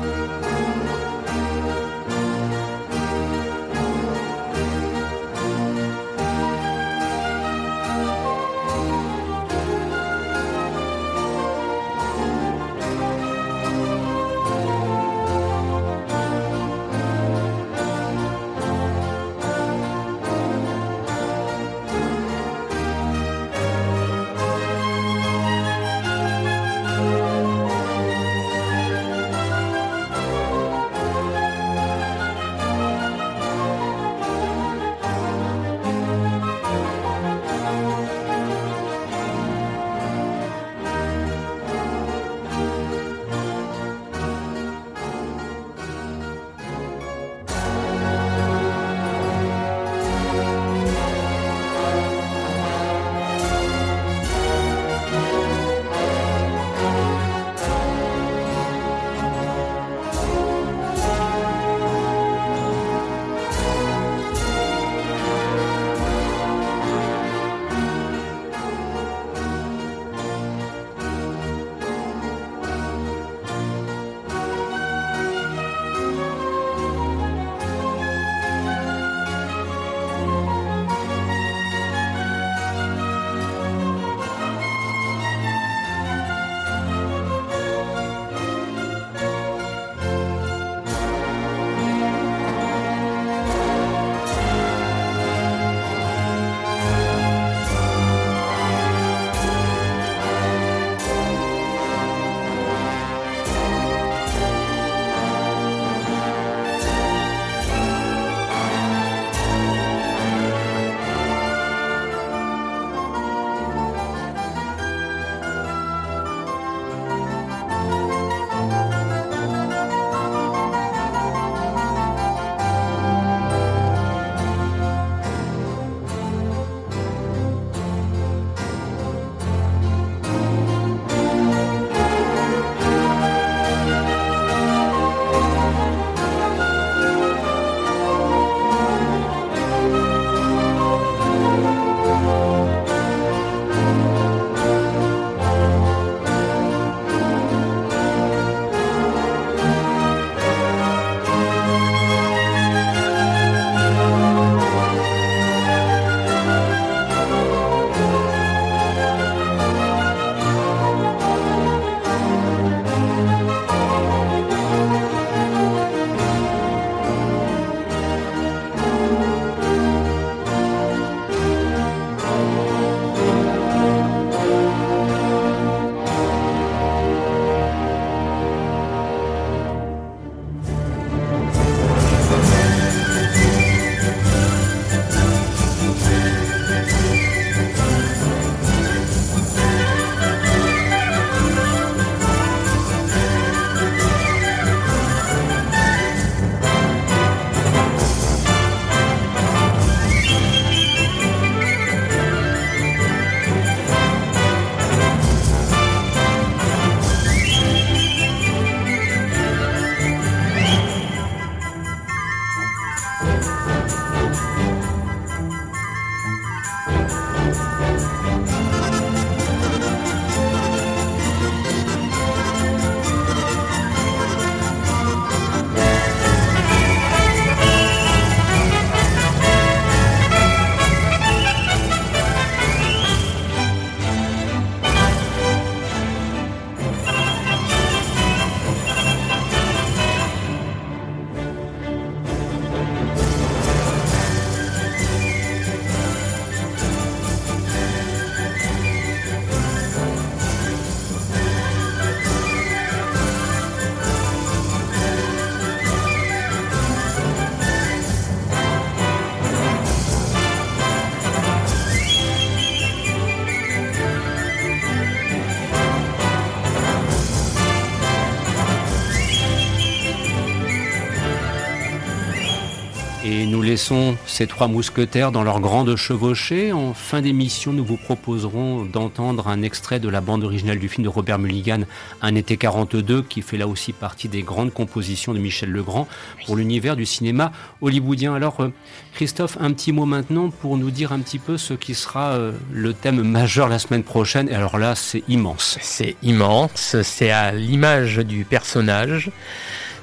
[273.82, 276.71] Laissons ces trois mousquetaires dans leur grande chevauchée.
[276.71, 281.03] En fin d'émission, nous vous proposerons d'entendre un extrait de la bande originale du film
[281.03, 281.79] de Robert Mulligan,
[282.21, 286.07] Un été 42, qui fait là aussi partie des grandes compositions de Michel Legrand
[286.45, 288.36] pour l'univers du cinéma hollywoodien.
[288.36, 288.71] Alors, euh,
[289.15, 292.51] Christophe, un petit mot maintenant pour nous dire un petit peu ce qui sera euh,
[292.71, 294.47] le thème majeur la semaine prochaine.
[294.47, 295.79] Et alors là, c'est immense.
[295.82, 299.32] C'est immense, c'est à l'image du personnage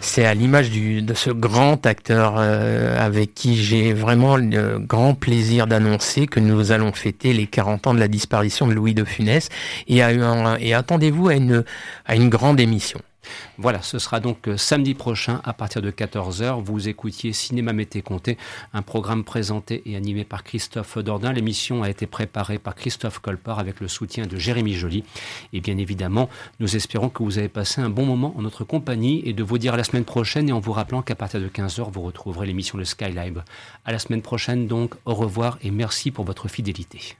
[0.00, 5.66] c'est à l'image de ce grand acteur euh, avec qui j'ai vraiment le grand plaisir
[5.66, 9.48] d'annoncer que nous allons fêter les 40 ans de la disparition de Louis de Funès
[9.88, 11.64] et, et attendez-vous à une,
[12.06, 13.00] à une grande émission.
[13.60, 16.62] Voilà, ce sera donc euh, samedi prochain à partir de 14h.
[16.62, 18.38] Vous écoutiez Cinéma Mété Comté,
[18.72, 21.32] un programme présenté et animé par Christophe Dordain.
[21.32, 25.04] L'émission a été préparée par Christophe Colpart avec le soutien de Jérémy Joly.
[25.52, 26.28] Et bien évidemment,
[26.60, 29.58] nous espérons que vous avez passé un bon moment en notre compagnie et de vous
[29.58, 32.46] dire à la semaine prochaine et en vous rappelant qu'à partir de 15h, vous retrouverez
[32.46, 33.42] l'émission de Skylive.
[33.84, 37.16] À la semaine prochaine donc, au revoir et merci pour votre fidélité.